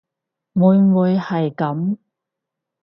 [0.55, 1.97] 會唔會係噉